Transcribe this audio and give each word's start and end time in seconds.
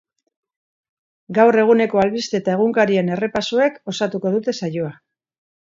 Gaur 1.39 1.57
eguneko 1.63 2.01
albiste 2.05 2.41
eta 2.41 2.55
egunkarien 2.61 3.13
errepasoek 3.19 3.79
osatuko 3.95 4.33
dute 4.39 4.59
saioa. 4.63 4.93